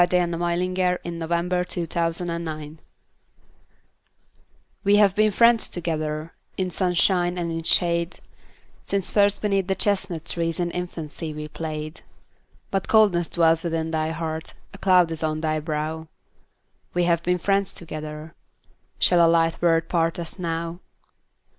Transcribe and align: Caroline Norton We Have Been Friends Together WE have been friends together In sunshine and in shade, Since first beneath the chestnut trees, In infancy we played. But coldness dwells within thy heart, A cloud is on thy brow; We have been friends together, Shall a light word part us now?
Caroline 0.09 0.75
Norton 0.75 0.83
We 1.13 1.25
Have 1.25 1.45
Been 1.45 1.61
Friends 1.61 2.09
Together 2.17 2.81
WE 4.83 4.95
have 4.95 5.13
been 5.13 5.29
friends 5.29 5.69
together 5.69 6.33
In 6.57 6.71
sunshine 6.71 7.37
and 7.37 7.51
in 7.51 7.61
shade, 7.61 8.19
Since 8.83 9.11
first 9.11 9.43
beneath 9.43 9.67
the 9.67 9.75
chestnut 9.75 10.25
trees, 10.25 10.59
In 10.59 10.71
infancy 10.71 11.35
we 11.35 11.47
played. 11.47 12.01
But 12.71 12.87
coldness 12.87 13.29
dwells 13.29 13.61
within 13.61 13.91
thy 13.91 14.09
heart, 14.09 14.55
A 14.73 14.79
cloud 14.79 15.11
is 15.11 15.21
on 15.21 15.41
thy 15.41 15.59
brow; 15.59 16.07
We 16.95 17.03
have 17.03 17.21
been 17.21 17.37
friends 17.37 17.71
together, 17.71 18.33
Shall 18.97 19.23
a 19.23 19.29
light 19.29 19.61
word 19.61 19.87
part 19.87 20.17
us 20.17 20.39
now? 20.39 20.79